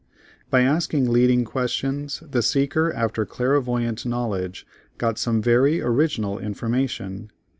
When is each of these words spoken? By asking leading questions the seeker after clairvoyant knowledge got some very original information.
By 0.49 0.61
asking 0.61 1.11
leading 1.11 1.45
questions 1.45 2.23
the 2.27 2.41
seeker 2.41 2.91
after 2.91 3.23
clairvoyant 3.23 4.03
knowledge 4.03 4.65
got 4.97 5.19
some 5.19 5.43
very 5.43 5.79
original 5.79 6.39
information. 6.39 7.29